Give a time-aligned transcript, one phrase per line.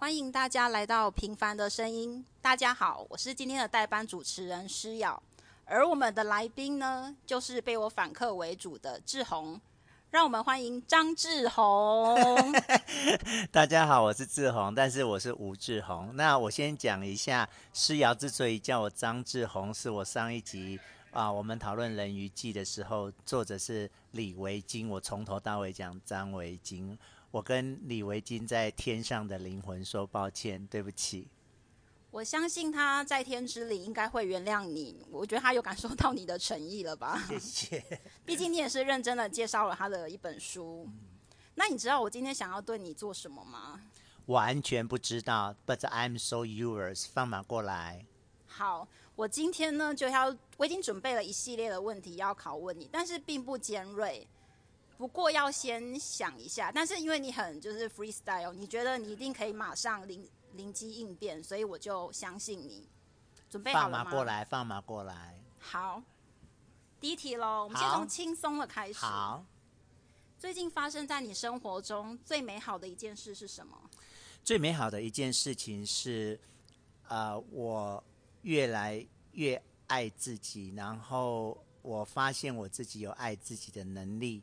[0.00, 2.24] 欢迎大家来到《平凡的声音》。
[2.40, 5.22] 大家好，我是今天的代班主持人诗瑶，
[5.66, 9.60] 而我们的来宾呢，就是被我反客为主的志宏。
[10.08, 12.16] 让我们欢迎张志宏。
[13.52, 16.16] 大家好，我是志宏，但是我是吴志宏。
[16.16, 20.80] 那我先讲一下，诗瑶之所以叫我张志宏，是我上一集
[21.10, 26.98] 啊，我们讨论《人鱼记》的时候，作者是李维京，我从头到尾讲张维京。
[27.30, 31.28] 我跟李维京在天上的灵魂说抱歉，对不起。
[32.10, 35.06] 我相信他在天之灵应该会原谅你。
[35.12, 37.22] 我觉得他有感受到你的诚意了吧？
[37.28, 38.00] 谢谢。
[38.26, 40.84] 毕竟你也是认真的介绍了他的一本书。
[40.88, 40.98] 嗯。
[41.54, 43.80] 那你知道我今天想要对你做什么吗？
[44.26, 45.54] 完全不知道。
[45.64, 47.06] But I'm so yours。
[47.12, 48.04] 放马过来。
[48.48, 54.26] 好，我今天呢就要，我已经准备了一系列的问题要拷问你，但是并不尖锐。
[55.00, 62.86] 不过要先想一下，但是因为你很就是 freestyle，你觉得你一定可以马上灵灵机应变，所以我就相信你。
[63.48, 64.04] 准备好了吗？
[64.04, 65.40] 放马过来，放马过来。
[65.58, 66.02] 好，
[67.00, 68.98] 第一题喽，我们先从轻松的开始。
[68.98, 69.42] 好。
[70.38, 73.74] 最近发生在你生活中最美好的一件事是什么？
[74.44, 76.38] 最美好的一件事情是，
[77.08, 78.04] 呃，我
[78.42, 79.02] 越来
[79.32, 84.42] 越爱自己，然后我发现我自己有爱自己的能力。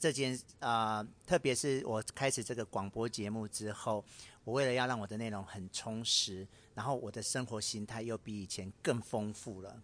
[0.00, 4.02] 这件啊、特别是我开始这个广播节目之后，
[4.44, 9.82] 我为了要让我的内容很充实，然后我的生活形态又比以前更丰富了。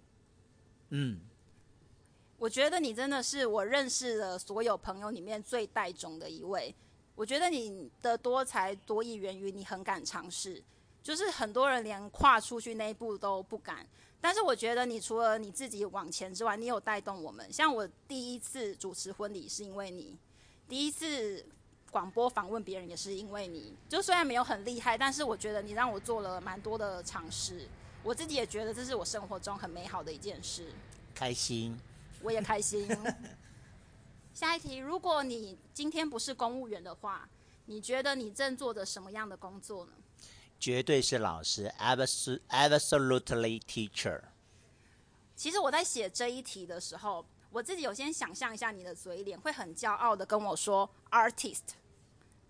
[0.89, 1.21] 嗯，
[2.39, 6.75] 我觉得你真的是我认识的所有朋友里面最带种的一位。
[7.15, 10.63] 我觉得你的多才多艺源于你很敢尝试，
[11.07, 13.87] 就是很多人连跨出去那一步都不敢。
[14.21, 17.53] 但是我觉得，你除了你自己往前之外，你有带动我们。
[17.53, 20.19] 像我第一次主持婚礼是因为你，
[20.69, 21.47] 第一次
[21.93, 23.73] 广播访问别人也是因为你。
[23.89, 27.69] 就虽然没有很厉害，但是我觉得你让我做了蛮多的尝试。
[28.03, 30.73] 我自己也觉得这是我生活中很美好的一件事。
[31.15, 31.79] 开心，
[32.21, 32.89] 我也开心。
[34.35, 37.29] 下一题，如果你今天不是公务员的话，
[37.67, 39.93] 你觉得你正做着什么样的工作呢？
[40.59, 44.21] 绝对是老师，absolutely teacher。
[45.35, 51.75] 其实我在写这一题的时候，我自己有先想象一下你的嘴脸，会很骄傲的跟我说 artist。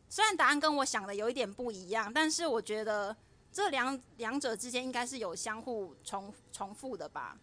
[0.09, 3.15] 虽然答案跟我想的有一点不一样，但是我觉得
[3.53, 7.37] 这两两者之间应该是有相互重重复的吧。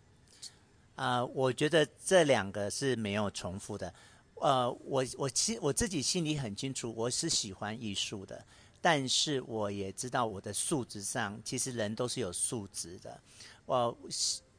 [0.96, 3.94] 呃，我觉得这两个是没有重复的。
[4.36, 8.46] 呃，我我心我自己心里很清楚，我是喜欢艺术的。
[8.84, 13.18] 但是我也知道，我的素质上，其实人都是有素质的。
[13.66, 13.98] 我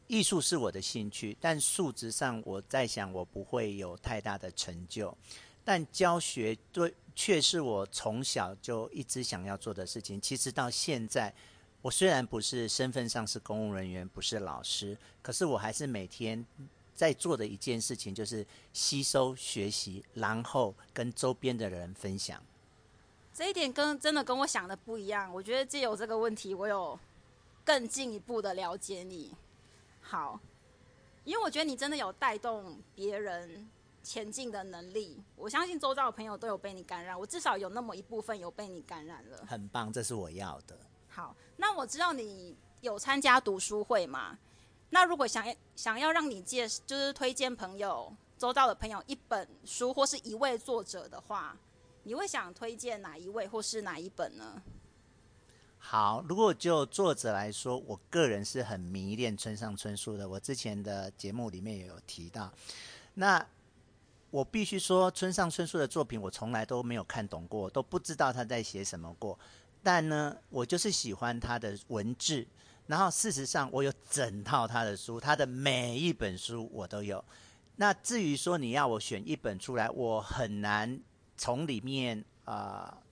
[0.06, 5.14] 艺术是我的兴趣，但素质上，我在想我不会有太大的成就。
[5.62, 10.18] 但教学对，却是我从小就一直想要做的事情。
[10.18, 11.30] 其实到现在，
[11.82, 16.42] 我虽然不是身份上是公务人员，不是老师，可是我还是每天
[16.94, 22.42] 在做的一件事情，就是吸收学习，然后跟周边的人分享。
[23.34, 25.34] 这一点跟真的跟我想的不一样。
[25.34, 26.96] 我觉得借由这个问题，我有
[27.64, 29.34] 更进一步的了解你。
[30.00, 30.38] 好，
[31.24, 33.68] 因为我觉得你真的有带动别人
[34.04, 35.20] 前进的能力。
[35.34, 39.44] 我相信周遭的朋友都有被你感染，我至少有那么一部分有被你感染了。
[39.48, 40.78] 很棒，这是我要的。
[41.08, 44.38] 好，那我知道你有参加读书会吗？
[44.90, 51.56] 那如果想要想要让你介，就是推荐朋友、周遭的朋友一本书或是一位作者的话。
[52.04, 54.62] 你会想推荐哪一位或是哪一本呢？
[55.78, 60.26] 好，如果就作者来说，我个人是很迷恋村上春树的。
[60.26, 62.50] 我之前的节目里面也有提到。
[63.14, 63.46] 那
[64.30, 69.38] 我必须说，村上春树的作品我从来都没有看懂过，都不知道他在写什么过。
[69.82, 72.46] 但呢，我就是喜欢他的文字。
[72.86, 77.22] 然后事实上，我有整套他的书，他的每一本书我都有。
[77.76, 80.98] 那至于说你要我选一本出来，我很难。
[81.36, 83.02] 从里面啊、呃，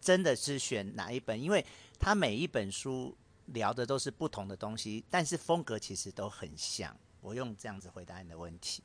[0.00, 1.40] 真的是选哪一本？
[1.40, 1.64] 因为
[1.98, 6.96] 他每一本书聊的都是不同的东西，但是风格其实都很像。
[7.20, 8.82] 我用这样子回答你的问题。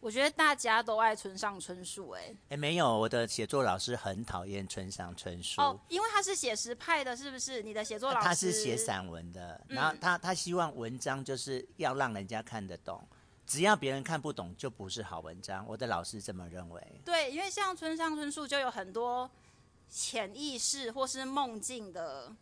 [0.00, 5.60] 我觉得大家都爱村上春树，哎，哎，没有，我的写作老师很讨厌村上春树。
[5.60, 7.62] 哦，因为他是写实派的，是不是？
[7.62, 13.06] 你的写作老师他是写散文的，然后他他希望文章就是要让人家看得懂。
[13.50, 15.66] 只要别人看不懂，就不是好文章。
[15.66, 16.80] 我的老师这么认为。
[17.04, 19.28] 对，因为像村上春树就有很多
[19.88, 22.32] 潜意识或是梦境的，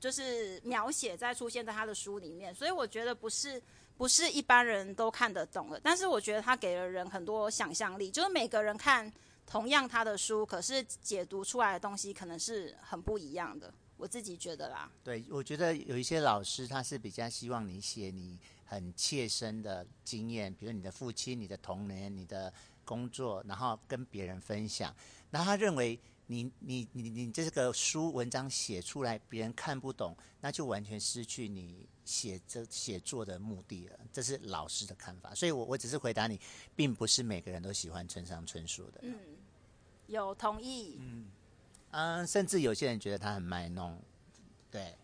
[0.00, 3.62] 就是描写在出现在他的书里面，所以我觉得不是
[3.96, 5.80] 不是一般人都看得懂的。
[5.84, 9.12] 但是我觉得他给了人很多想象力，就是每个人看
[9.46, 13.72] 同样他的书，可是解读出来的东西可能是很不一样的。
[13.96, 14.90] 我自己觉得啦。
[15.04, 18.36] 对，我觉得有一些老师他是比较希望你写你
[18.68, 22.52] 很切身的经验，比如你的父亲、你的童年、你的
[22.84, 24.94] 工作，然后跟别人分享。
[25.30, 33.98] 然后他认为你你你你这个书文章写出来别人看不懂，那就完全失去你写这写作的目的了。
[34.12, 36.38] 这是老师的看法，所以我我只是回答你，
[36.76, 39.00] 并不是每个人都喜欢村上春树的。
[39.02, 39.18] 嗯，
[40.08, 40.98] 有同意。
[41.00, 41.26] 嗯。
[41.90, 43.98] 嗯，甚至有些人觉得他很卖弄，
[44.70, 44.94] 对。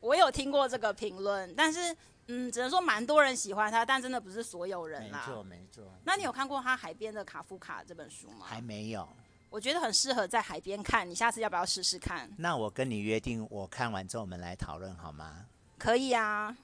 [0.00, 1.96] 我有听过这个评论，但是
[2.32, 5.24] 嗯，只能说蛮多人喜欢他，但真的不是所有人啦。
[5.26, 5.84] 没错，没错。
[6.04, 8.46] 那你有看过他海边的卡夫卡这本书吗？
[8.46, 9.08] 还没有。
[9.48, 12.30] 我觉得很适合在海边看，你下次要不要试试看？
[12.38, 15.46] 那我跟你约定，我看完之后我们来讨论好吗？
[15.76, 16.56] 可以啊。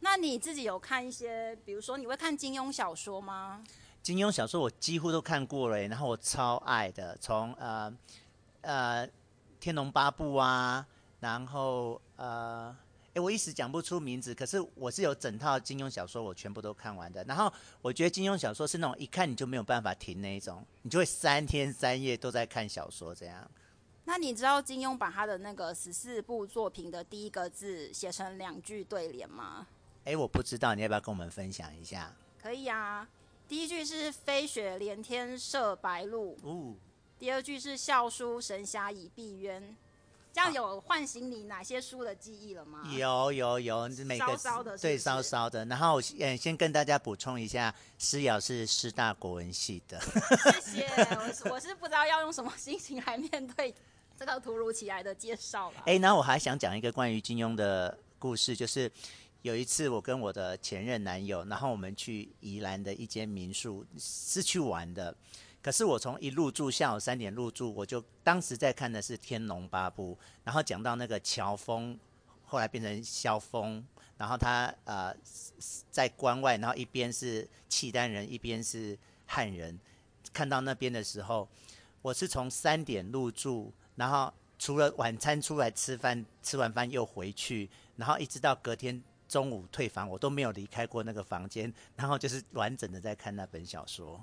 [0.00, 3.64] 那你自己有看一些，比如说你会看金庸小说吗？
[4.02, 7.90] 金庸小说我几乎都看过了，然后我超爱的，从呃
[8.60, 9.08] 呃
[9.58, 10.86] 《天龙八部》啊，
[11.20, 12.74] 然后呃，
[13.14, 17.24] 哎，我一时讲不出名字，可是我是有整套金庸小说，我全部都看完的。
[17.24, 17.52] 然后
[17.82, 23.50] 我觉得金庸小说是那种一看你就没有办法停那一种，你就会三天三夜都在看小说这样。
[24.04, 29.66] 那你知道金庸把他的那个十四部作品的第一个字写成两句对联吗？
[30.04, 32.12] 哎，我不知道，你要不要跟我们分享一下？
[32.40, 33.08] 可以啊。
[33.48, 36.74] 第一句是飞雪连天射白鹿，哦、
[37.18, 39.60] 第二句是笑书神侠倚碧鸳，
[40.32, 42.82] 这样有唤醒你哪些书的记忆了吗？
[42.96, 45.64] 有有有，每个稍稍的对稍稍的。
[45.64, 50.00] 然后嗯，先跟大家补充一下，诗瑶是师大国文系的。
[50.62, 53.74] 谢谢，我是我是不知道要用什么心情来面对
[54.18, 55.82] 这个突如其来的介绍了。
[55.86, 58.90] 哎，那我还想讲一个关于金庸的故事，就是。
[59.42, 65.16] 有一次，我跟我的前任男友，然后我们去宜兰的一间民宿，是去玩的。
[65.62, 70.14] 可是我从一入住，下午三点入住，我就当时在看的是《天龙八部》，
[70.44, 71.98] 然后讲到那个乔峰，
[72.44, 73.84] 后来变成萧峰，
[74.16, 75.14] 然后他呃
[75.90, 79.78] 在关外，然后一边是契丹人，一边是汉人。
[80.32, 81.48] 看到那边的时候，
[82.02, 89.02] 我是从三点入住，然后除了晚餐出来吃饭，吃完饭又回去，然后一直到隔天。
[89.30, 94.20] 中午退房，我都没有离开过那个房间，然后就是完整的在看那本小说。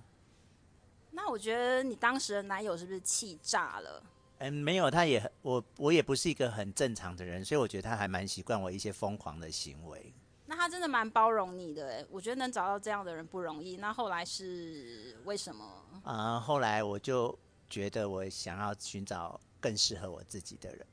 [1.17, 4.03] 那我觉得你当时的男友是不是气炸了？
[4.37, 10.13] 嗯，没有，他也我我也不是一个很正常的人，所以我觉得他还蛮习惯我一些疯狂的行为。
[10.45, 13.77] 那他真的蛮包容你的，我觉得能找到这样的人不容易。
[13.77, 15.65] 那后来是为什么？
[16.03, 17.35] 啊、嗯，后来我就
[17.67, 20.85] 觉得我想要寻找更适合我自己的人。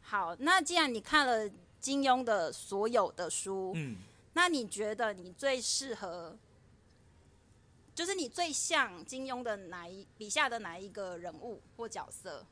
[0.00, 1.48] 好，那既然你看了。
[1.82, 3.96] 金庸的所有的书，嗯，
[4.34, 6.38] 那你觉得你最适合，
[7.94, 12.44] 就是你最像金庸的哪一笔下的哪一个人物或角色？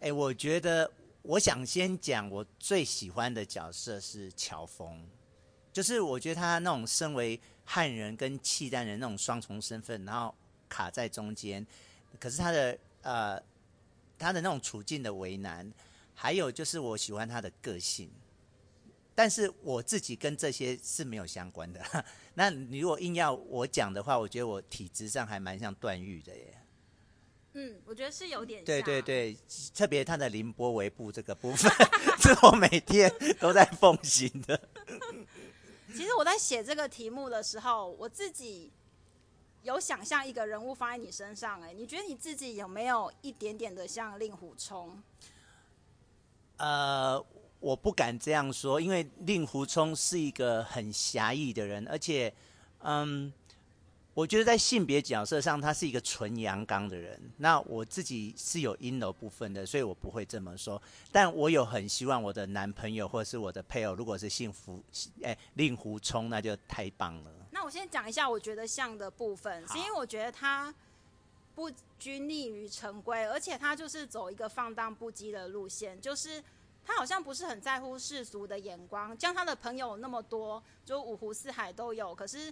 [0.00, 0.90] 哎、我觉得
[1.22, 5.02] 我想先讲我最喜欢的角色是乔峰，
[5.72, 10.34] 就是我觉得他那种身为汉人跟契丹人那种双重身份，然后
[10.68, 11.66] 卡在中间，
[12.20, 13.42] 可是他的呃
[14.18, 15.70] 他的那种处境的为难，
[16.14, 18.10] 还有就是我喜欢他的个性。
[19.18, 21.84] 但是我自己跟这些是没有相关的。
[22.34, 26.62] 那你如果硬要我讲的话，我觉得我体质上还蛮像段誉的耶。
[27.54, 28.66] 嗯，我觉得是有点像。
[28.66, 29.36] 对对对，
[29.74, 31.68] 特别他的凌波微步这个部分，
[32.22, 34.68] 是我每天都在奉行的。
[35.92, 38.70] 其实我在写这个题目的时候，我自己
[39.64, 41.60] 有想象一个人物放在你身上。
[41.60, 45.02] 哎，你觉得你自己有没有一点点的像令狐冲？
[46.58, 47.26] 呃。
[47.60, 52.32] 我不敢这样说，因为令狐冲是一个很侠义的人，而且，
[52.84, 53.32] 嗯，
[54.14, 57.20] 我觉得在性别角色上，他是一个纯阳刚的人。
[57.38, 60.80] 那我自己是有阴柔部分的，所以我不会这么说。
[61.10, 64.80] 但我有很希望我的男朋友或者是我的配偶，如果是幸福，
[65.24, 67.32] 哎，令狐冲，那就太棒了。
[67.50, 70.72] 那我先讲一下我觉得像的部分，是因为我觉得他
[71.56, 76.40] 不拘泥于成规，而且他就是走一个放荡不羁的路线，就是。
[76.88, 82.14] 他好像不是很在乎世俗的眼光，像他的朋友那么多，就五湖四海都有。
[82.14, 82.50] 可是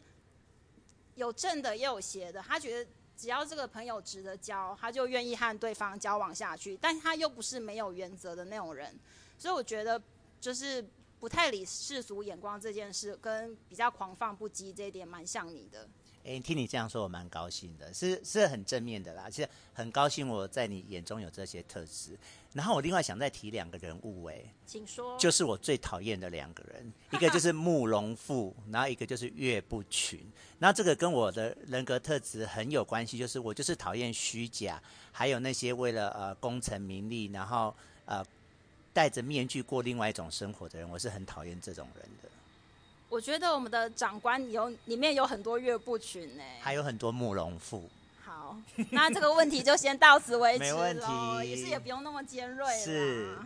[1.15, 6.77] 有正的也有邪的，他觉得只要这个朋友值得交，他就愿意和对方交往下去。
[6.83, 8.95] 但他又不是没有原则的那种人，
[9.39, 9.99] 所以我觉得
[10.39, 10.85] 就是
[11.19, 15.89] 不太理世俗眼光这件事，跟比较狂放不羁这一点蛮像你的。
[16.27, 19.31] 哎，听你这样说，我蛮高兴的，是是很正面的啦。
[19.31, 22.19] 其实很高兴我在你眼中有这些特质。
[22.53, 30.21] 然后我另外想再提两个人物，哎，请说，就是我最讨厌的两个人，一个就是慕容复，然后一个就是岳不群。
[30.59, 38.25] 那这个跟我的人格特质很有关系，就是我就是讨厌虚假，还有那些为了呃功成名利，然后呃
[38.93, 42.29] 戴着面具过另外一种生活的人，我是很讨厌这种人的。
[43.09, 47.89] 我觉得我们的长官有里面有很多岳不群呢，还有很多慕容复。
[48.25, 48.57] 好，
[48.91, 50.65] 那这个问题就先到此为止。
[50.65, 52.85] 没问题，也是也不用那么尖锐了。
[52.85, 53.37] 是。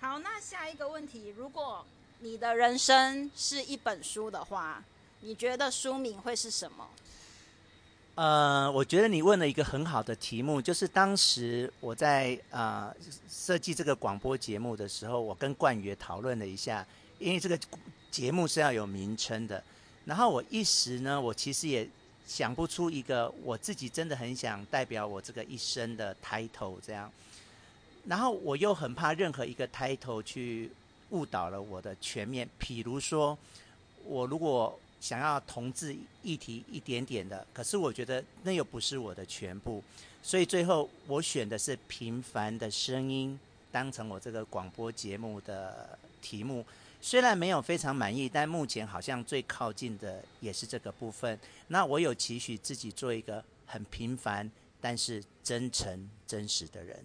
[0.00, 1.84] 好，那下一个问题，如果
[2.20, 4.82] 你的人生是一本书的话，
[5.20, 6.86] 你觉得书名会是什么？
[8.16, 12.94] 呃，我觉得你问了一个很好的题目，就是当时我在呃
[13.30, 16.86] 设计这个广播节目的时候，我跟冠宇讨论了一下，
[17.18, 17.58] 因为这个
[18.12, 19.64] 节目是要有名称的，
[20.04, 21.88] 然后我一时呢，我其实也。
[22.24, 27.12] 想不出一个我自己真的很想代表我这个一生的 title 这样，
[28.06, 30.70] 然后我又很怕任何一个 title 去
[31.10, 32.48] 误导了我的全面。
[32.60, 33.36] 譬如说，
[34.04, 39.82] 我如果想要同志议题一点点的，可是我觉得那又不是我的全部，
[40.22, 43.38] 所以最后我选的是平凡的声音，
[43.72, 46.64] 当成我这个广播节目的题目。
[47.04, 51.36] 虽然没有非常满意，但目前好像最靠近的也是这个部分。
[51.66, 54.48] 那我有期许自己做一个很平凡，
[54.80, 57.04] 但是真诚、真实的人。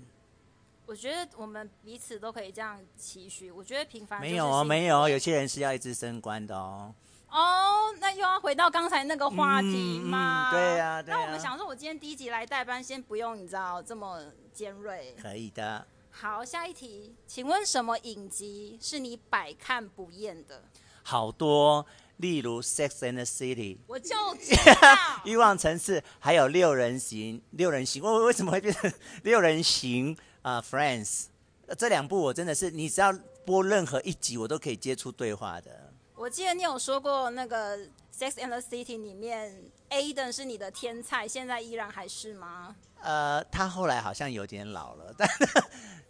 [0.85, 3.49] 我觉得我们彼此都可以这样期许。
[3.49, 6.93] 我觉得平凡没有哦，没有，有些人是要一直升官的哦。
[7.29, 10.51] 哦，那又要回到刚才那个话题吗？
[10.51, 11.17] 嗯嗯、对呀、啊，对啊。
[11.17, 14.23] 那我们想说，我今天第一集来代班，先不用你知道这么
[14.53, 15.15] 尖锐。
[15.19, 15.85] 可以的。
[16.19, 20.63] 好，下一题，请问什么影集是你百看不厌的？
[21.03, 30.55] 好多，例如《Sex and the City》，我就知道 欲望城市，还有六人行，六人行，我为什么会变成 六人行啊？
[30.55, 31.25] 呃《Friends》
[31.75, 33.13] 这两部我真的是，你只要
[33.45, 35.93] 播任何一集，我都可以接触对话的。
[36.15, 37.77] 我记得你有说过，那个
[38.11, 42.75] 《Sex and the City》里面，Aiden 是你的天菜，现在依然还是吗？
[43.03, 45.29] 呃，他后来好像有点老了，但。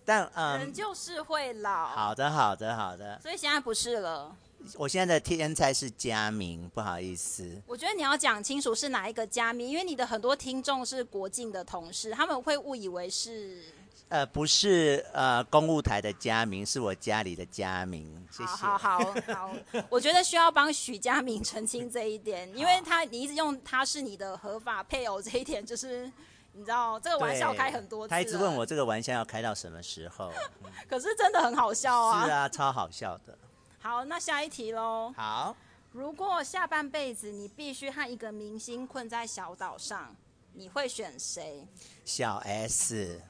[0.07, 1.87] 但嗯，人就是会老。
[1.87, 3.19] 好的，好的，好的。
[3.21, 4.33] 所以现在不是了。
[4.75, 7.61] 我现在的天才是佳明，不好意思。
[7.67, 13.61] 我觉得你要讲清楚是哪一个佳明，因为你的很多听众是国境的同事，他们会误以为是。
[14.07, 18.25] 呃，不是，呃，公务台的佳明，是我家里的佳明。
[18.31, 18.45] 谢谢。
[18.47, 19.53] 好好好好，
[19.89, 26.09] 我觉得需要帮许佳明澄清这一点，因为他你一直用他是你的合法配偶这一点，就是。
[26.57, 30.33] 你知道这个玩笑开很多次，他一直问我这个玩笑要开到什么时候？
[30.65, 32.25] 嗯、可是真的很好笑啊！
[32.25, 33.37] 是啊，超好笑的。
[33.79, 35.13] 好，那下一题喽。
[35.15, 35.55] 好，
[35.91, 40.15] 如果下半辈子你必须和一个明星困在小岛上，
[40.53, 41.63] 你会选谁？
[42.03, 43.21] 小 S。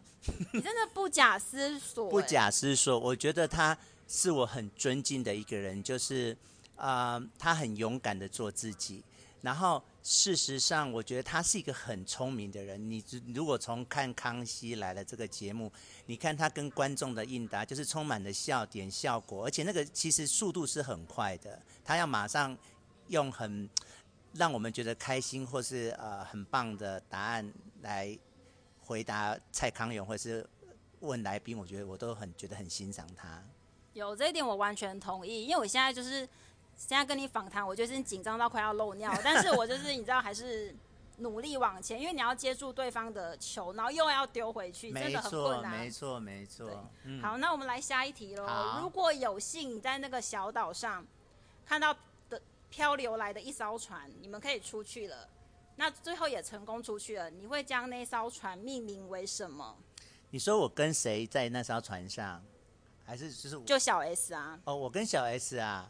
[0.54, 2.10] 你真的不假思索、 欸？
[2.12, 6.36] 不假思索，我觉得他是我很尊敬的一个人，就是
[6.78, 9.04] 啊、呃，他很勇敢的做自己，
[9.42, 9.84] 然后。
[10.10, 12.90] 事实上，我觉得他是一个很聪明的人。
[12.90, 13.04] 你
[13.36, 15.70] 如果从看《康熙来了》这个节目，
[16.06, 21.62] 你看他跟观众的应答，就是充满了笑点、效果，而且那个其实速度是很快的。
[21.84, 22.58] 他要马上
[23.10, 23.70] 用很
[24.32, 28.18] 让我们觉得开心或是呃很棒的答案来
[28.80, 30.48] 回答蔡康永，或是
[31.02, 33.44] 问来宾，我觉得我都很觉得很欣赏他。
[33.92, 36.26] 有这一点，我完全同意，因为我现在就是。
[36.78, 40.74] 现在跟你访谈，我就是紧张到快要漏尿，但是我就是你知道，还是
[41.18, 45.80] 努力往前，因为你要接住对方的球，然后又要丢回去，真的很困难。
[45.80, 46.90] 没错，没错，没错。
[47.04, 47.22] 嗯。
[47.22, 48.80] 好，那我们来下一题喽。
[48.80, 51.04] 如果有幸你在那个小岛上
[51.66, 51.92] 看到
[52.30, 55.28] 的漂流来的一艘船，你们可以出去了，
[55.78, 59.76] 那最后也成功出去了，你会将那艘船命名为什么？
[60.30, 62.44] 你说我跟谁在那艘船上，
[63.04, 64.60] 还是就是就小 S 啊？
[64.66, 65.90] 哦，我跟小 S 啊。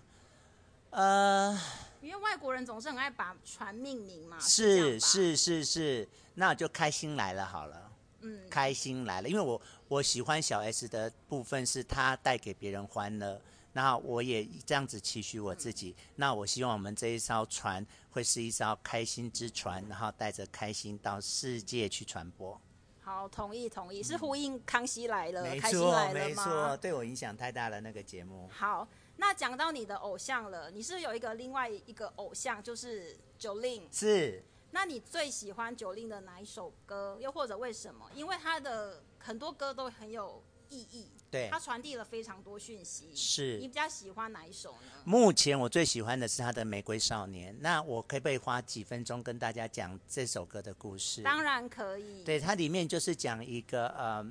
[0.89, 1.59] 呃，
[2.01, 4.39] 因为外国人总是很爱把船命名嘛。
[4.39, 7.91] 是是是是，那就开心来了好了。
[8.21, 13.39] 嗯，开心来了，因为我我喜欢小 S 的部分是她带给别人欢乐，
[13.73, 15.95] 那我也这样子期许我自己。
[15.99, 22.59] 嗯、那我希望我们这一艘船会是一艘开心之船，然后带着开心到世界去传播。
[23.01, 28.49] 好，同意同意，是呼应《康熙来了》开心来了没错，对我影响太大了那个节目。
[28.51, 28.87] 好。
[29.17, 33.83] 那讲到你的偶像了，你是有一个另外一个偶像，就是 Jolin。
[33.91, 34.43] 是。
[34.71, 37.17] 那你最喜欢 Jolin 的哪一首歌？
[37.19, 38.09] 又或者为什么？
[38.13, 41.09] 因为他的很多歌都很有意义。
[41.31, 43.13] 对，他传递了非常多讯息。
[43.15, 43.57] 是。
[43.57, 45.01] 你比较喜欢哪一首呢？
[45.03, 47.53] 目前我最喜欢的是他的《玫瑰少年》。
[47.61, 51.23] 那我可不可以花几分钟跟大家讲这首歌的故事？
[51.23, 52.23] 当然可以。
[52.23, 54.25] 对，它里面就是讲一个呃，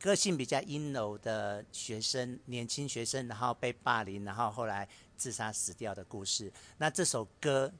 [0.00, 6.52] 个性比较阴柔的学生，年轻学生，然后被霸凌，然后后来自杀死掉的故事。
[6.76, 7.72] 那这首歌，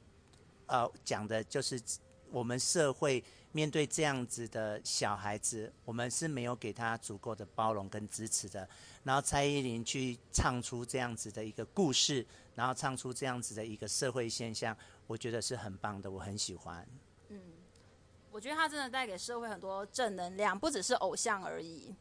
[0.67, 1.81] 呃，讲的就是
[2.31, 3.23] 我们社会。
[3.51, 8.69] 面对这样子的小孩子，我们是没有给他足够的包容跟支持的。
[9.03, 12.23] 然后蔡依林去唱出这样子的一个故事，
[12.53, 16.87] 然后唱出这样子的一个社会现象，我觉得是很棒的，我很喜欢。
[17.29, 17.41] 嗯，
[18.29, 21.95] 我觉得他真的带给社会很多正能量，不只是偶像而已。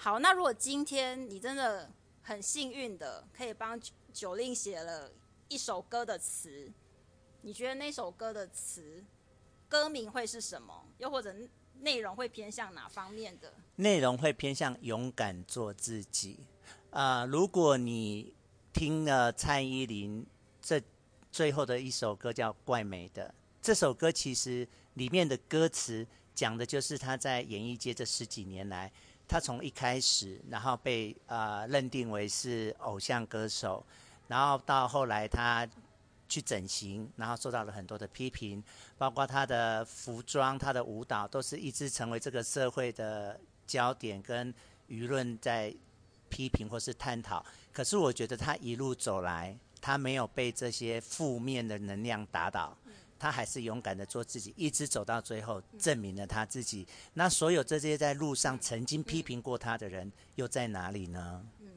[0.00, 1.90] 好，那如果今天你真的
[2.22, 3.78] 很幸运的可以帮
[4.14, 5.10] Jolin 写了
[5.48, 6.72] 一首歌的词，
[7.42, 9.04] 你觉得那首歌的词？
[9.68, 10.86] 歌名会是什么？
[10.98, 11.34] 又或者
[11.80, 13.52] 内容会偏向哪方面的？
[13.74, 16.46] 内容会偏向勇敢做自己。
[16.90, 18.32] 啊、如果你
[18.72, 20.24] 听了蔡依林
[20.62, 20.80] 这
[21.32, 23.28] 最后的一首歌叫《怪美的》，
[23.60, 28.90] 这首歌其实里面的歌词讲的就是她在演艺界这十几年来，
[29.28, 33.84] 他从一开始，然后被、呃、认定为是偶像歌手，
[34.26, 35.68] 然后到后来他。
[36.30, 38.62] 去整形，然后受到了很多的批评，
[38.98, 44.54] 包括他的服装、他的舞蹈，都是一直成为这个社会的焦点，跟
[44.90, 45.74] 舆论在
[46.28, 47.42] 批评或是探讨。
[47.72, 52.76] 可是我觉得他一路走来，他没有被这些负面的能量打倒，
[53.18, 56.86] 他还是勇敢的做自己，一直走到最后，证明了他自己。
[57.14, 61.44] 那所有这些在路上曾经批评过他的人，又在哪里呢？
[61.60, 61.68] 嗯，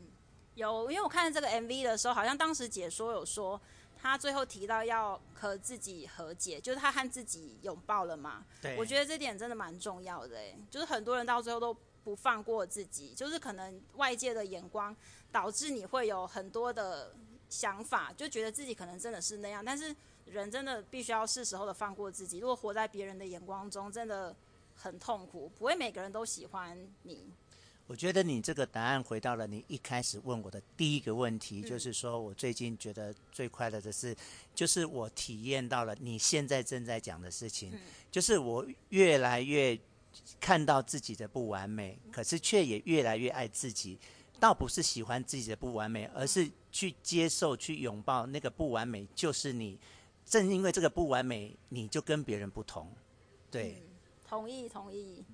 [0.55, 3.59] 有，因为我看这个 MV 的时候，好像当时解说有说。
[4.03, 8.43] 他最后提到要和自己和解，就是他和自己拥抱了嘛。
[8.59, 11.71] 对，我觉得这点真的蛮重要的，哎，就是很多人到最后都
[12.03, 14.95] 不放过自己，就是可能外界的眼光
[15.31, 17.13] 导致你会有很多的
[17.47, 19.63] 想法，就觉得自己可能真的是那样。
[19.63, 19.95] 但是
[20.31, 24.35] 人真的必须要是时候的放过自己，如果活在别人的眼光中，真的
[24.75, 27.25] 很痛苦，不会每个人都喜欢你。
[27.87, 34.15] 我觉得你这个答案回到了你一开始问我的第一个问题，就是说我最近觉得最快乐的是，
[34.55, 37.77] 就是我体验到了你现在正在讲的事情，
[38.09, 39.77] 就是我越来越
[40.39, 43.99] 看到自己的不完美，可是却也越来越爱自己。
[44.39, 49.77] 倒不是喜欢自己的不完美，而是去接受、去拥抱那个不完美，就是你。
[50.31, 52.89] 正因为这个不完美，你就跟别人不同。
[53.51, 53.83] 对，
[54.25, 55.25] 同意，同意。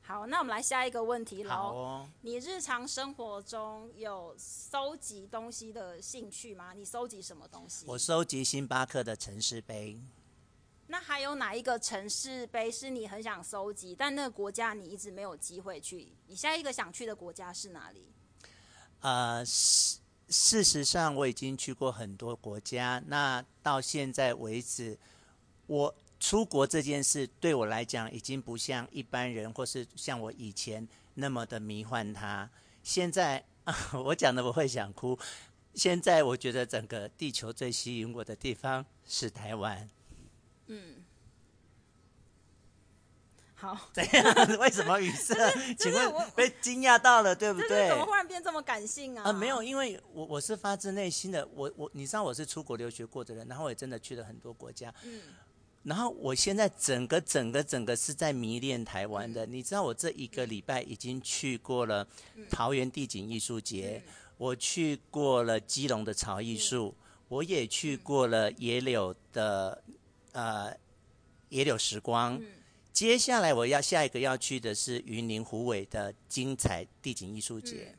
[0.00, 2.08] 好，那我们来下一个问题喽。
[2.22, 6.72] 你日常生活中有收集东西的兴趣吗？
[6.72, 7.84] 你收集什么东西？
[7.86, 10.00] 我收集星巴克的城市杯。
[10.86, 16.10] 那还有哪一个城市杯是你很想收集，但那个国家你一直没有机会去？
[16.26, 18.10] 你下一个想去的国家是哪里？
[19.00, 19.98] 呃，事
[20.32, 23.00] 事实上我已经去过很多国家。
[23.06, 24.98] 那到现在为止，
[25.68, 25.94] 我。
[26.22, 32.48] 出国这件事对我来讲，已经不像一般人，或是像我以前那么的迷幻它。
[32.84, 33.44] 现在
[34.04, 35.18] 我讲的我会想哭。
[35.74, 39.90] 现在我觉得整个地球最吸引我的地方是台湾。
[40.68, 41.01] 嗯，
[43.62, 43.78] 好。
[43.94, 44.34] 怎样？
[44.58, 45.34] 为什么语塞？
[45.78, 47.88] 请问被惊讶到了，对不对？
[47.88, 49.22] 怎么忽然变这么感性啊？
[49.26, 51.48] 呃，没有，因为我我是发自内心的。
[51.54, 54.92] 我我你知道我是出国留学过的人，然后我也真的去了很多国家。
[55.04, 55.20] 嗯。
[55.84, 62.06] 然后我现在整个整个整个是在迷恋台湾的，你知道我这一个礼拜已经去过了
[62.48, 64.00] 桃园地景艺术节，
[64.38, 66.94] 我去过了基隆的草艺术，
[67.26, 69.82] 我也去过了野柳的
[70.30, 70.72] 呃
[71.48, 72.40] 野柳时光，
[72.92, 77.96] 接下来我要下一个要去的是云林虎尾的精彩地景艺术节。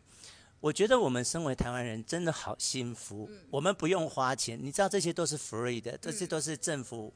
[0.59, 7.13] 我觉得我们身为台湾人真的好幸福，我们不用花钱，你知道这些都是 free 的，这些都是政府。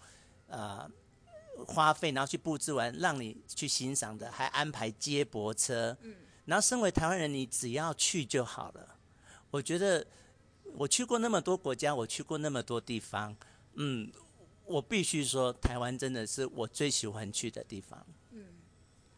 [0.48, 0.90] 呃，
[1.66, 5.98] 花费然后去布置完，让你去欣赏的，还安排接驳车。
[6.02, 8.96] 嗯，然后身为台湾人，你只要去就好了。
[9.52, 10.06] 我觉得
[10.76, 13.36] 我去过那么多国家，我去过那么多地方，
[13.74, 14.12] 嗯，
[14.68, 18.06] 我必须说，台湾真的是我最喜欢去的地方。
[18.32, 18.46] 嗯，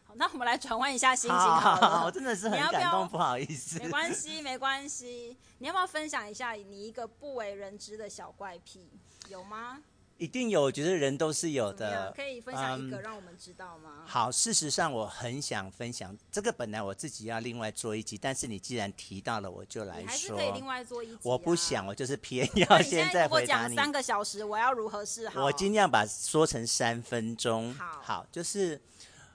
[0.04, 3.78] 好，那我们来转换一下心情好，好，好，我真的是很感动，不好意思。
[3.78, 5.36] 没关系，没关系。
[5.58, 8.88] 你要不要分享一下你一个不为人知的小怪癖？
[9.28, 9.82] 有吗？
[10.20, 12.12] 一定有，我觉得人都是有的。
[12.14, 14.00] 可以分享一个让我们知道吗？
[14.00, 20.06] 嗯，好，事实上我很想分享这个，本来我自己要另外做一集，但是你既然提到了，我就来说。
[20.06, 21.20] 还是可以另外做一集啊。
[21.22, 23.74] 我不想，我就是偏要现在回答你。
[23.74, 25.42] 三个小时，我要如何是好？
[25.42, 27.72] 我尽量把说成三分钟。
[27.72, 28.78] 好，好，就是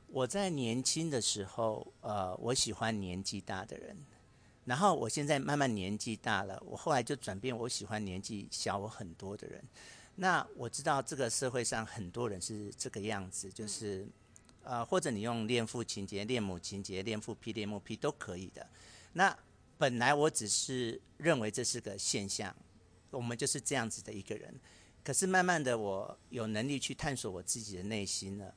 [0.10, 3.98] 我在年轻的时候，呃，我喜欢年纪大的人，
[4.66, 9.64] 然后我现在慢慢年纪大了，我后来就转变，我喜欢年纪小我很多的人。
[10.16, 14.08] 那我知道这个社会上很多人是这个样子，就是，
[14.64, 18.68] 呃，或者你用恋父情节、恋母情节、恋父癖、恋母癖都可以的。
[19.14, 19.38] 那
[19.78, 22.56] 本来我只是认为这是个现象，
[23.12, 24.54] 我们就是这样子的一个人。
[25.04, 28.56] 可是慢慢的，我有能力去探索我自己的内心了，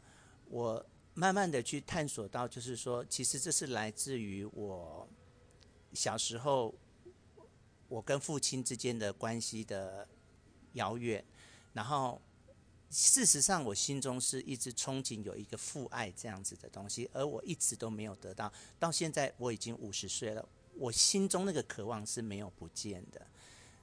[0.48, 0.86] 我。
[1.14, 5.08] 慢慢的去探索到，就是说，其实这是来自于我
[5.92, 6.72] 小时候
[7.88, 10.06] 我跟父亲之间的关系的
[10.74, 11.24] 遥远，
[11.78, 12.20] 然后
[12.90, 23.24] 事实上我心中是一直憧憬有一个父爱这样子的东西，而我一直都没有得到，到现在我已经五十岁了，我心中那个渴望是没有不见的。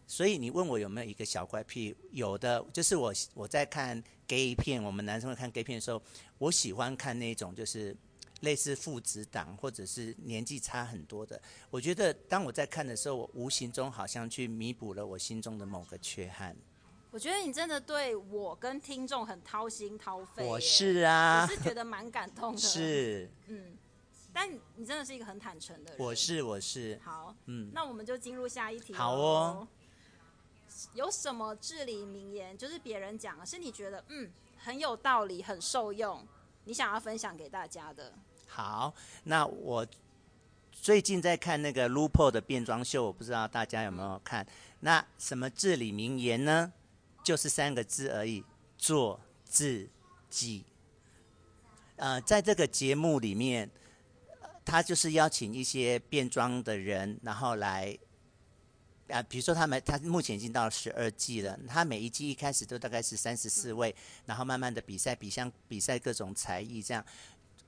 [0.05, 1.95] 所以你问我有没有一个小怪癖？
[2.11, 6.01] 有的，就是我我在看 gay 片，我们男生会看 gay 片的时候，
[6.37, 7.95] 我喜欢看那种就是
[8.41, 11.41] 类似父子档或者是年纪差很多的。
[11.69, 16.53] 我觉得当我在看的时候，我无形中好像去弥补了我心中的某个缺憾。
[17.15, 20.45] 我觉得你真的对我跟听众很掏心掏肺。
[20.45, 22.59] 我是啊，我是觉得蛮感动的。
[22.59, 23.77] 是，嗯，
[24.33, 25.97] 但你真的是一个很坦诚的人。
[25.97, 26.99] 我是，我是。
[27.01, 28.93] 好，嗯，那我们就进入下一题。
[28.93, 29.65] 好哦。
[30.93, 36.21] 有什么至理名言，就是别人讲的，是你觉得嗯很有道理、很受用，
[36.65, 38.11] 你想要分享给大家的？
[38.45, 39.87] 好，那我
[40.69, 44.45] 最近在看那个 RuPaul 的变装秀，我不知道大家有没有看。
[44.81, 46.73] 那什么至理名言呢？
[47.25, 48.41] 就是三个字而已，
[48.77, 49.89] 做自
[50.29, 50.63] 己。
[51.97, 53.69] 呃，在这个节目里面，
[54.63, 57.97] 他就是邀请一些变装的人，然后来。
[59.07, 61.55] 啊，比如说他们，他目前已经到十二季了。
[61.67, 67.05] 他每一季一开始都大概是三十四位，然后慢慢的比赛，比像比赛各种才艺这样。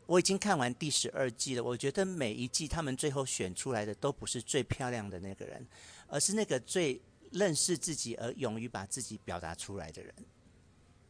[0.08, 5.64] 我已经看完第十二季了，我觉得每一季他们最后选出来的都不是最漂亮的那个人，
[6.08, 7.00] 而是那个最
[7.32, 10.14] 认识自己而勇于把自己表达出来的人。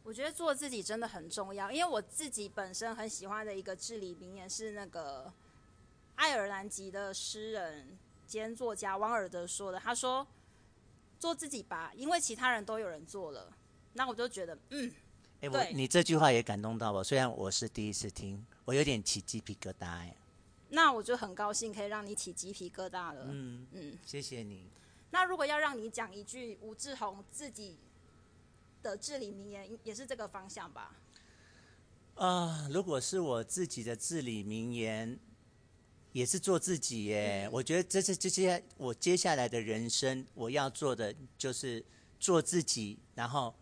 [0.02, 5.32] 我觉得做自己真的很重要，因为我自己本身很喜欢的一个至理名言是那个
[6.14, 7.98] 爱尔兰籍的诗人。
[8.26, 10.26] 兼作家王尔德说的，他说
[11.18, 13.50] ：“做自己吧，因为其他人都有人做了。”
[13.94, 14.92] 那我就觉得，嗯，
[15.40, 17.02] 哎、欸，我你这句话也感动到我。
[17.02, 19.86] 虽然我是第一次听，我有点起鸡皮疙瘩。
[19.86, 20.14] 哎，
[20.68, 23.28] 那我就很高兴可以让你起鸡皮疙瘩了。
[23.30, 24.68] 嗯嗯，谢谢你。
[25.10, 27.78] 那如果要让你讲一句吴志宏自己
[28.82, 30.96] 的至理名言，也是这个方向吧？
[32.14, 35.18] 啊、呃，如果是我自己的至理名言。
[36.12, 41.84] 也是做自己耶，嗯、我觉得这是这些我接下来的人生我要做的就是
[42.18, 43.54] 做自己，然后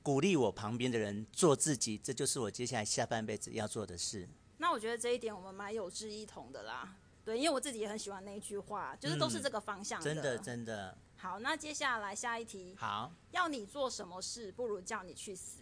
[0.00, 4.26] 鼓励我旁边的人做自己，这就是我接下来下半辈子要做的事。
[4.58, 6.96] 那我觉得这一点我们蛮有志一同的啦，
[7.30, 10.04] 对，因为我自己也很喜欢那一句话，就是都是这个方向的。
[10.04, 10.98] 嗯、真的真的。
[11.16, 12.74] 好，那接下来下一题。
[12.76, 15.60] 好，要你做什么事，不如叫你去死。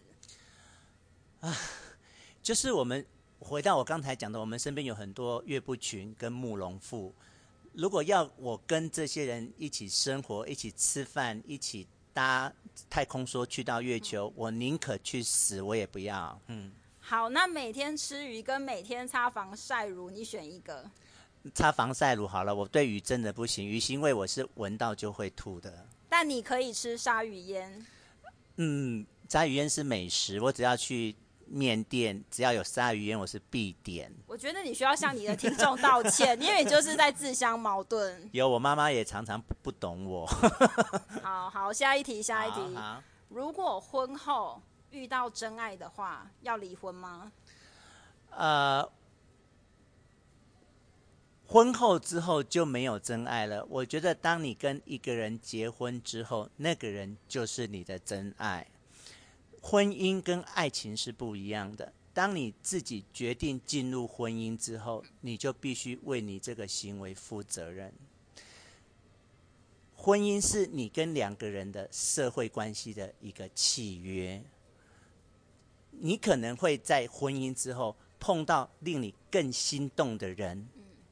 [1.41, 1.55] 啊，
[2.41, 3.05] 就是我们。
[3.41, 7.15] 回到我刚才讲的，我们身边有很多岳不群跟慕容复。
[7.71, 12.51] 如果要我跟这些人一起生活、一起吃饭、一起搭
[12.89, 16.37] 太空梭去到月球，嗯、我宁可去死，我也不要。
[16.47, 16.69] 嗯。
[16.99, 20.91] 好，那每天吃鱼跟每天擦防晒乳，你选一个。
[21.53, 25.85] 擦防晒乳好了，我对鱼真的不行，鱼腥味我是闻到就会吐的。
[26.07, 27.85] 但你可以吃鲨鱼烟。
[28.57, 31.15] 嗯，鲨鱼烟是美食，我只要去。
[31.51, 34.13] 面店只要有鲨鱼烟，我是必点。
[34.27, 38.21] 我觉得你需要向你的听众道歉，因为你就是在自相矛盾。
[38.31, 40.27] 有，我妈妈也常常不懂我。
[41.23, 42.61] 好好，下一题，下一题。
[43.29, 47.31] 如果婚后遇到真爱的话，要离婚吗？
[48.29, 48.87] 呃，
[51.51, 53.65] 婚后之后就没有真爱了。
[53.71, 58.67] 我觉得，当你跟一个人结婚之后，那个人就是你的真爱。
[59.59, 61.91] 婚姻跟爱情是不一样的。
[62.13, 67.91] 当你自己决定进入婚姻之后，你就必须为你这个行为负责任。
[69.95, 74.39] 婚姻是你跟两个人的社会关系的一个契约。
[75.89, 80.67] 你可能会在婚姻之后碰到令你更心动的人，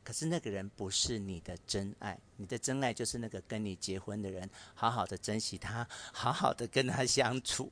[0.08, 2.18] 可是那个人不是你的真爱。
[2.38, 7.70] 你的真爱就是那个跟你结婚的人，好好的珍惜他，好好的跟他相处。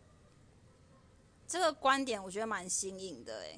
[1.47, 3.57] 这个观点我觉得蛮新颖的，哎，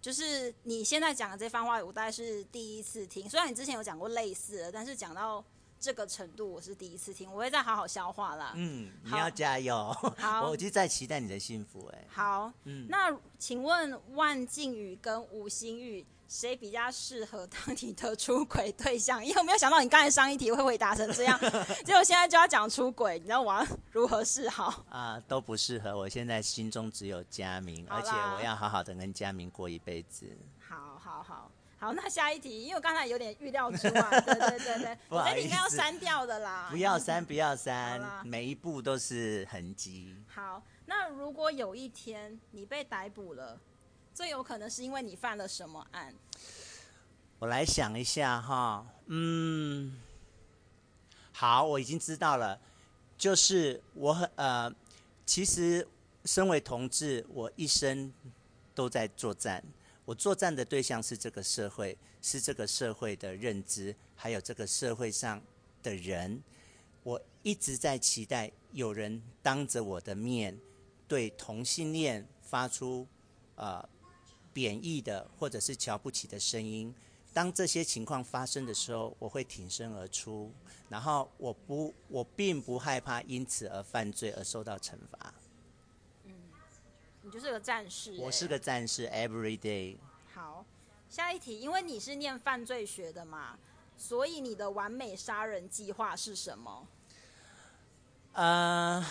[0.00, 3.30] 就是你现在讲的这番话，我大概是第一次听。
[3.30, 5.44] 虽然你之前有讲过类似的，但是讲到
[5.80, 8.52] 这个程度我是第一次听，我会再好好消化啦。
[8.56, 9.94] 嗯，你要加油。
[10.16, 11.88] 好，我就在期待你的幸福。
[11.92, 19.22] 哎，好，嗯，那请问万靖宇跟吴心玉谁比较适合当你的出轨对象？
[19.24, 21.38] 因为我没有想到你刚才上一题会回答成这样，
[21.86, 24.84] 结果现在就要讲出轨，你知道我要如何是好？
[24.90, 25.96] 啊，都不适合。
[25.96, 30.36] 我现在心中只有佳明，而且我要好好的跟佳明过一辈子。
[30.58, 31.50] 好好好。
[31.80, 36.66] 好，那下一题，因为我刚才有点预料之外，对对对对， 我觉得你应该要删掉的啦。
[36.70, 40.16] 不要删，不要删，每一步都是痕迹。
[40.26, 43.56] 好，那如果有一天你被逮捕了，
[44.12, 46.12] 最有可能是因为你犯了什么案？
[47.38, 50.00] 我来想一下哈，嗯，
[51.30, 52.58] 好，我已经知道了，
[53.16, 54.74] 就是我很呃，
[55.24, 55.86] 其实
[56.24, 58.12] 身为同志，我一生
[58.74, 59.62] 都在作战。
[60.08, 65.38] 我作战的对象是这个社会，是这个社会的认知，还有这个社会上
[65.82, 66.42] 的人。
[67.02, 70.58] 我一直在期待有人当着我的面
[71.06, 73.06] 对同性恋发出
[73.56, 73.86] 呃
[74.50, 76.94] 贬义的或者是瞧不起的声音。
[77.34, 80.50] 当这些情况发生的时候，我会挺身而出，
[80.88, 85.34] 然后我不，我并不害怕因此而犯罪而受到惩罚。
[87.28, 89.98] 你就是个战士，欸，我是个战士，every day。
[90.34, 90.64] 好，
[91.10, 93.58] 下一题，因为你是念犯罪学的嘛，
[93.98, 96.88] 所以你的完美杀人计划是什么？
[98.32, 99.04] 呃，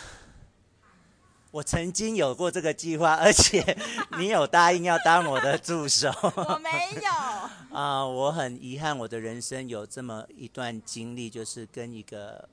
[1.52, 3.78] 我曾经有过这个计划，而且
[4.18, 6.10] 你有答应要当我的助手。
[6.36, 7.12] 我没有。
[7.70, 12.50] 啊、呃，我很遗憾，我的人生有这么一段经历，就是跟一个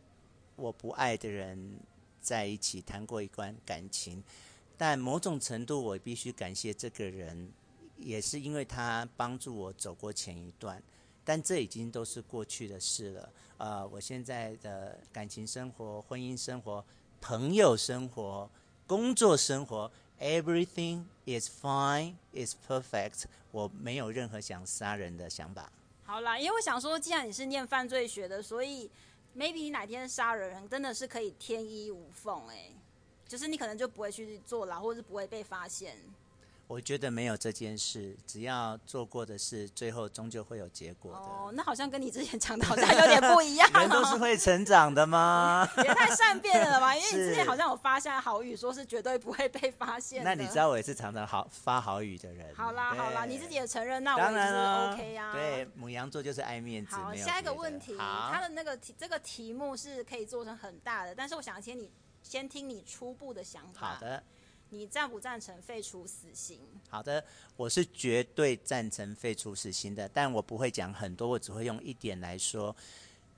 [0.57, 1.81] 我不爱的人
[2.21, 4.23] 在一起谈过一段感情。
[4.77, 7.51] 但某种程度，我必须感谢这个人，
[7.97, 10.83] 也是因为他帮助我走过前一段。
[11.27, 13.33] 但这已经都是过去的事了。
[13.57, 16.85] 呃，我现在的感情生活、婚姻生活、
[17.19, 18.51] 朋友生活、
[18.87, 23.25] 工作生活，everything is fine, is perfect。
[23.51, 25.73] 我没有任何想杀人的想法。
[26.03, 28.91] 好啦，因为我想说，既然你是念犯罪学的，所以
[29.35, 32.71] maybe 你哪天杀人真的是可以天衣无缝哎。
[33.27, 35.97] 就是你可能就不会去坐牢，或者是不会被发现。
[36.67, 41.19] 我觉得没有这件事，只要做过的事，最后终究会有结果的。
[41.19, 43.81] 哦，那好像跟你之前讲的好像有点不一样哦。
[43.81, 45.69] 人都是会成长的吗？
[45.77, 46.97] 也太善变了吧！
[46.97, 50.25] 因为你之前好像有发下好语，说是绝对不会被发现。
[50.25, 52.55] 那你知道我也是常常好发好语的人。
[52.55, 55.33] 好啦好啦，你自己也承认，那我也是 OK 啊。
[55.35, 56.97] 对，母羊座就是爱面子。
[56.97, 61.91] 好，下一个问题，他的那个题，这个题目是可以做成很大的，但是我想请你。
[62.25, 63.95] 先听你初步的想法。
[63.95, 64.25] 好的。
[64.71, 66.59] 你赞不赞成废除死刑？
[66.89, 67.25] 好的，
[67.57, 72.75] 我是绝对赞成废除死刑的，但我不会讲很多，我只会用一点来说。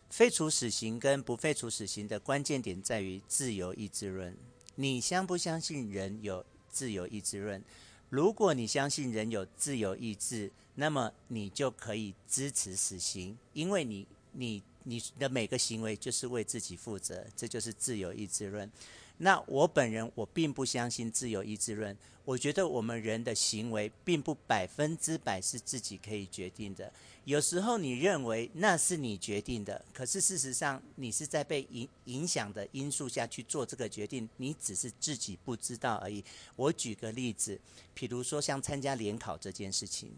[0.09, 4.35] 废除死刑跟不废除死刑的关键点在于自由意志论。
[4.77, 7.63] 你相不相信人有自由意志论？
[8.09, 14.63] 如果你相信人有自由意志，那么你就可以支持死刑，因为你你。
[14.89, 18.71] 你的每个行为就是为自己负责，这就是自由意志论。
[19.19, 26.93] 那我本人我并不相信自由意志论，我觉得我们人的行为并不百分之百是自己可以决定的。
[27.25, 36.23] 有时候你认为那是你决定的，可是事实上你是在被影影响的因素下去做这个决定，你只是自己不知道而已。
[36.55, 37.59] 我举个例子，
[37.95, 40.13] 比如说像参加联考这件事情。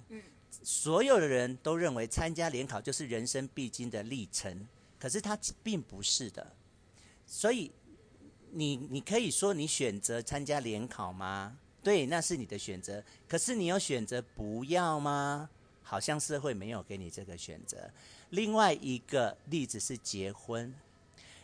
[0.51, 4.67] 所有的人都认为参加联考就是人生必经的历程，
[4.99, 6.47] 可是它并不是的。
[7.27, 7.71] 所以
[8.51, 11.57] 你你可以说你选择参加联考吗？
[11.83, 13.03] 对，那是你的选择。
[13.29, 15.49] 可是你有选择不要吗？
[15.83, 17.91] 好像社会没有给你这个选择。
[18.31, 20.75] 另外一个例子是结婚，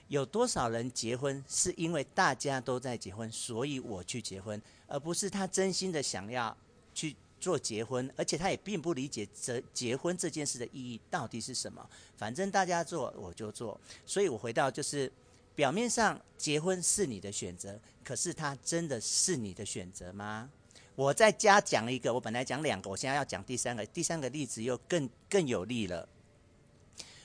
[0.09, 6.55] 有多少人结婚是因为大家都在结婚，所以我去结婚，而不是他真心的想要
[6.93, 7.15] 去。
[7.45, 11.87] 做结婚，而且他也并不理解这结婚这件事的意义到底是什么。
[12.17, 15.13] 反正大家做我就做，所以我回到就是，
[15.55, 20.51] 表面上结婚是你的选择，可是他真的是你的选择吗？
[20.97, 26.09] 我在家讲一个，我本来讲两个，我现在要讲第三个，第三个例子又更更有力了。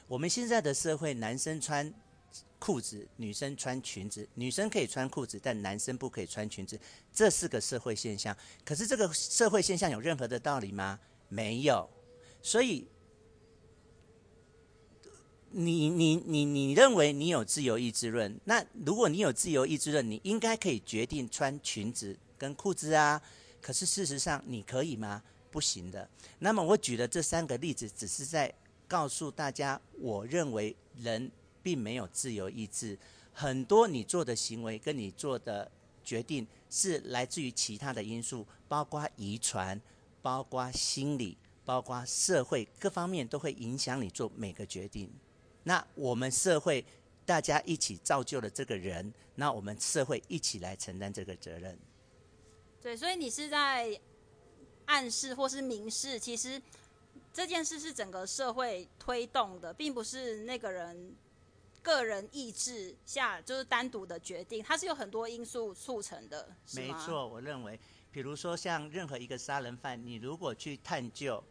[0.09, 1.93] 我们现在的社会，男生穿。
[2.59, 6.77] 裤子，女生穿裙子，女生可以穿裤子，但男生不可以穿裙子，
[7.13, 8.35] 这是个社会现象。
[8.65, 10.99] 可是这个社会现象有任何的道理吗？
[11.29, 11.89] 没有。
[12.41, 12.85] 所以，
[15.51, 18.37] 你你你你认为你有自由意志论？
[18.43, 23.21] 那如果你有自由意志论，你应该可以决定穿裙子跟裤子啊。
[23.61, 25.23] 可是事实上，你可以吗？
[25.49, 26.07] 不行的。
[26.39, 28.53] 那么我举的这三个例子，只是在
[28.85, 31.31] 告诉大家，我认为人。
[31.61, 32.97] 并没有自由意志，
[33.33, 35.71] 很多你做的行为跟你做的
[36.03, 39.79] 决定是来自于其他的因素，包括遗传，
[40.21, 45.09] 包括心理，包括社会各方面都会影响你做每个决定。
[45.63, 46.83] 那我们社会
[47.25, 51.77] 大家一起造就了这个人，那我们社会一起来承担这个责任。
[52.81, 53.99] 对，所以你是在
[54.85, 56.59] 暗示或是明示，其实
[57.31, 61.13] 这件事是整个社会推动的，并不是那个人
[61.89, 66.55] 个人意志下就是单独的决定，它是有很多因素促成的。
[66.75, 67.79] 没错，我认为，
[68.11, 71.43] 比如说像任何一个杀人犯，你如果去探究，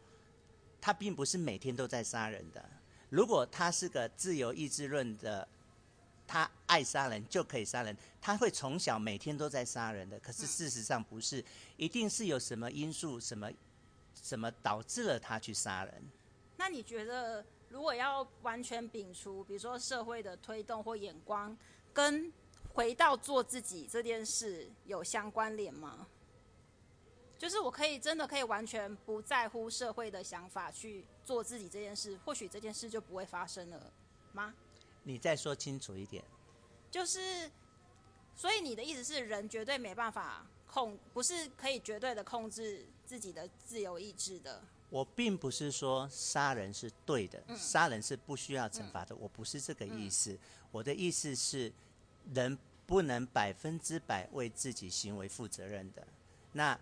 [0.79, 2.63] 他并不是每天都在杀人的。
[3.09, 5.47] 如果他是个自由意志论的。
[6.31, 10.19] 他爱杀人就可以杀人，他会从小每天都在杀人的。
[10.19, 11.43] 可是事实上不是，
[11.75, 13.49] 一定是有什么因素、什么
[14.13, 16.03] 什么导致了他去杀人。
[16.55, 21.55] 那你觉得，如果要完全摒除，比如说社会的推动或眼光，
[21.93, 22.31] 跟
[22.73, 26.07] 回到做自己这件事有相关联吗？
[27.37, 33.93] 就是我可以真的可以完全不在乎社会的想法去做自己这件事，或许这件事就不会发生了
[34.33, 34.53] 吗？
[35.03, 36.23] 你再说清楚一点，
[36.91, 37.49] 就是，
[38.35, 44.61] 所以你的意思是，人绝对没办法控，不是可以绝对的控制自己的自由意志的。
[44.89, 50.33] 我并不是说杀人是对的，嗯、杀人是不需要惩罚的，嗯、我不是这个意思。
[50.33, 50.39] 嗯、
[50.71, 51.71] 我的意思是，
[52.33, 56.05] 人不能百分之百为自己行为负责任的。
[56.53, 56.79] 那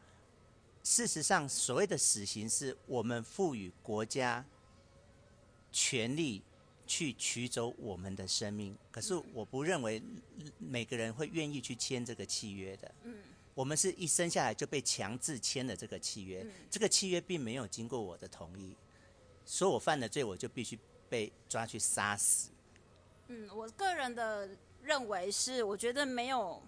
[0.84, 4.46] 事实上，所谓的死刑是我们赋予国家
[5.72, 6.42] 权力。
[6.90, 10.02] 去取走我们的生命，可是我不认为
[10.58, 12.90] 每个人会愿意去签这个契约的。
[13.04, 13.18] 嗯，
[13.58, 18.76] 我们是一生下来就被强制签了这个契约，嗯、这个契约并没有经过我的同意，
[19.48, 20.78] 说我犯了罪，我就必须
[21.10, 22.52] 被抓去杀死。
[23.30, 24.48] 嗯，我个人的
[24.84, 26.62] 认为是，我觉得没有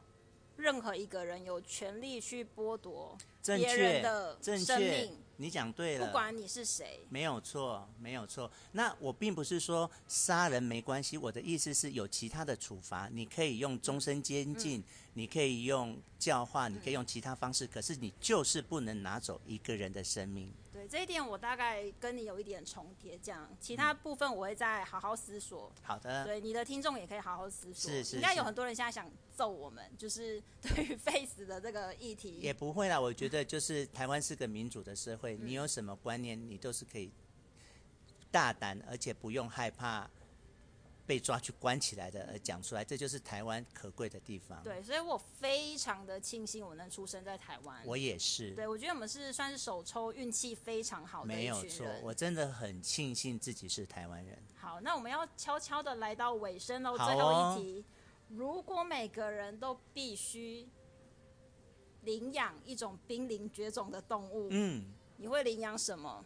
[0.58, 5.16] 任何一个人有权利去剥夺别人的生命。
[5.42, 8.52] 你讲对了，不管你是谁，没有错，没有错。
[8.74, 20.52] 那我并不是说杀人没关系，我的意思是有其他的处罚，你可以用终身监禁，嗯、你可以用教化，你可以用其他方式，嗯、可是你就是不能拿走一个人的生命。
[20.80, 25.70] 对，这一点我大概跟你有一点重叠，这样其他部分我会再好好思索。
[25.84, 27.92] 好的，对，你的听众也可以好好思索。
[27.92, 32.40] 是是，是，应该有很多人现在想揍我们，就是 对于 face 的这个议题。
[32.40, 35.36] 也不会啦，我觉得 就是台湾是个民主的社会。
[35.36, 37.12] 你有什么观念，你都是可以
[38.32, 40.10] 大胆，而且不用害怕
[41.10, 44.62] 被抓去关起来的，而讲出来，这就是台湾可贵的地方。
[44.62, 47.82] 对，所以我非常的庆幸我能出生在台湾。
[47.84, 48.52] 我也是。
[48.52, 51.62] 对，我觉得我们是算是首抽运气非常好的一群人。
[51.62, 54.38] 没有错，我真的很庆幸自己是台湾人。
[54.56, 57.86] 好，那我们要悄悄的来到尾声喽，最后一题：哦、
[58.30, 60.70] 如果每个人都必须
[62.02, 64.94] 领养一种濒临绝种的动物，嗯。
[65.18, 66.24] 你会领养什么？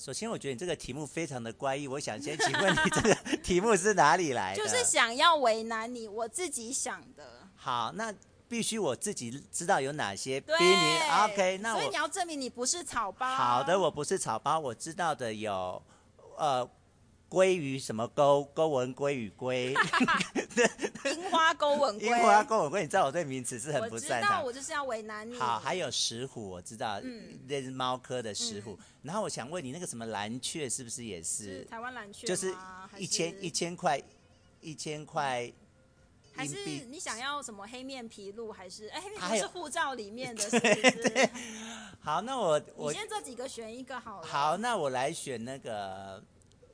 [0.00, 1.86] 首先，我觉得你这个题目非常的怪异。
[1.86, 4.64] 我想先请问你，这个 题目是哪里来的？
[4.64, 7.46] 就是想要为难你，我自己想的。
[7.54, 8.10] 好，那
[8.48, 11.58] 必须我自己知道有哪些对比你 OK。
[11.58, 13.28] 那我所以你要证明你不是草包。
[13.28, 14.58] 好的，我不是草包。
[14.58, 15.82] 我知道的有，
[16.38, 16.66] 呃。
[17.30, 18.44] 鲑鱼什么钩？
[18.52, 19.72] 钩纹鲑鱼龟。
[21.06, 22.08] 樱花钩纹龟。
[22.08, 24.42] 樱花钩纹龟，你知道我对名词是很不擅长。
[24.44, 25.38] 我知道，我就是要为难你。
[25.38, 28.72] 好，还有石虎，我知道，嗯，那是猫科的石虎。
[28.72, 31.60] 嗯、然后我想问你，那个什么蓝雀是不是也是？
[31.60, 32.52] 是台湾蓝雀就是
[32.98, 34.02] 一千一千块，
[34.60, 35.50] 一千块。
[36.32, 38.52] 还是你想要什么黑面琵鹭？
[38.52, 40.74] 还是哎，黑面琵鹭是护照里面的 是不是？
[40.74, 41.30] 对对。
[42.00, 44.26] 好，那我我先这几个选一个好了。
[44.26, 46.22] 好，那我来选那个。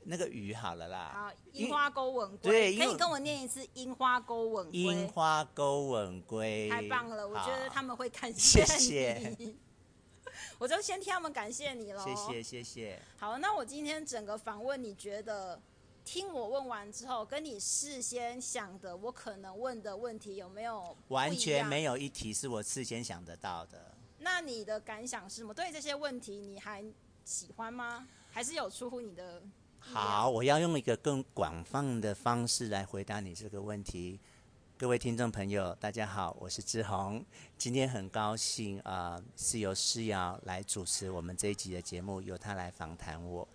[0.09, 4.71] 那个鱼好了啦，好，樱花钩吻鲑，对，可以跟我念一次樱花钩吻鲑。
[4.71, 8.65] 樱花钩吻鲑，太棒了，我觉得他们会感谢你。
[8.65, 9.55] 谢谢。
[10.57, 12.01] 我就先替他们感谢你了。
[12.01, 13.01] 谢谢谢谢。
[13.17, 15.61] 好，那我今天整个访问，你觉得
[16.05, 20.95] 听我问完之后，跟你事先想的我可能问的问题有没有？
[21.09, 23.93] 完全没有一题是我事先想得到的。
[24.19, 25.53] 那你的感想是什么？
[25.53, 26.85] 对这些问题你还
[27.25, 28.07] 喜欢吗？
[28.31, 29.41] 还是有出乎你的？
[29.93, 34.19] 好，我要用一个更广泛的方式来回答你这个问题。
[34.77, 37.25] 各位听众朋友，大家好，我是志宏。
[37.57, 43.47] 今天很高兴啊、呃，是由诗瑶来主持我们这一集的节目，由他来访谈我。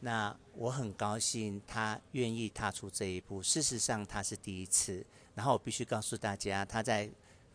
[0.00, 3.42] 那我很高兴他愿意踏出这一步。
[3.42, 5.04] 事实上，他是第一次。
[5.34, 7.08] 然后我必须告诉大家，他在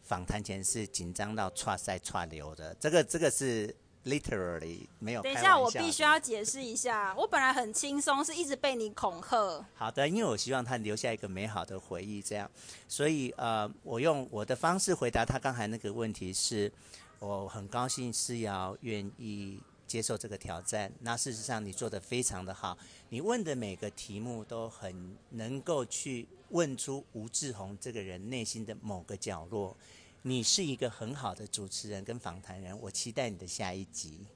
[0.04, 2.74] 访谈前是紧张到剉赛剉流的。
[2.76, 3.76] 这个，这个是。
[4.06, 5.22] Literally 没有。
[5.22, 9.66] 等一下，我必须要解释一下，我本来很轻松，是一直被你恐吓。
[9.76, 12.50] 好的，因为我希望他留下一个美好的回忆，这样，
[12.88, 16.72] 所以呃，我用我的方式回答他刚才那个问题是，
[17.20, 20.92] 我很高兴思瑶愿意接受这个挑战。
[21.02, 22.78] 那事实上你做的非常的好，
[23.10, 29.76] 你问的每个题目都很能够去问出吴志宏这个人内心的某个角落。
[30.24, 34.28] 你是一个很好的主持人跟访谈人，我期待你的下一集。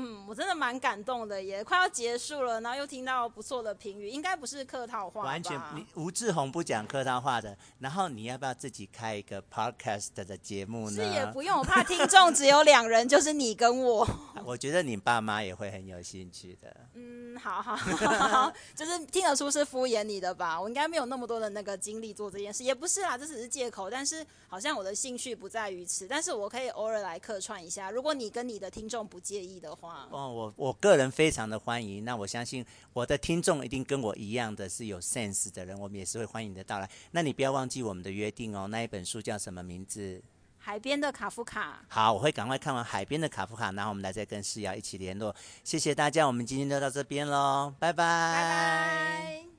[0.00, 5.26] 嗯，我真的蛮感动的，也快要结束了，然后又听到不错的评语，应该不是客套话吧？
[5.26, 7.58] 完全，你吴志宏不讲客套话的。
[7.80, 11.02] 然后你要不要自己开一个 podcast 的节目呢？
[11.02, 14.08] 是也不用，我怕听众只有两人，就是你跟我。
[14.46, 16.76] 我觉得你爸妈也会很有兴趣的。
[16.94, 20.60] 嗯，好好好，就是听得出是敷衍你的吧？
[20.60, 23.90] 我应该没有那么多的那个精力做这件事，也不是啦，这只是借口。
[23.90, 29.87] 但是好像我的兴趣不在于此，但是我可以偶尔来客串一下，如果你跟你的听众不介意的话。
[30.10, 32.04] 哦，我我个人非常的欢迎。
[32.04, 36.90] 那我相信我的听众一定跟我一样的是有 sense 的人，我们也是会欢迎你的到来。
[37.10, 38.66] 那你不要忘记我们的约定哦。
[38.68, 40.22] 那一本书叫什么名字？
[40.58, 41.82] 海边的卡夫卡。
[41.88, 45.34] 好，我会赶快看完海边的卡夫卡，然后我们来再跟世瑶一起联络。
[45.64, 47.94] 谢谢大家，我们今天就到这边喽，拜拜。
[47.94, 49.57] 拜拜。